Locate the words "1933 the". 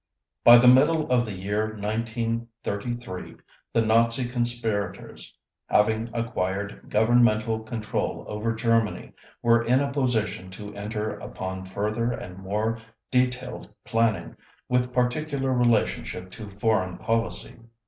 1.79-3.85